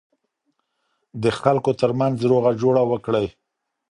د 1.23 1.25
خلکو 1.41 1.71
ترمنځ 1.79 2.17
روغه 2.31 2.51
جوړه 2.61 2.83
وکړئ. 2.91 3.27